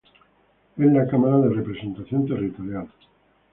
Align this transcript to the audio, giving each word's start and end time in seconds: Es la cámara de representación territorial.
Es 0.77 0.91
la 0.91 1.05
cámara 1.07 1.37
de 1.37 1.49
representación 1.53 2.25
territorial. 2.25 2.89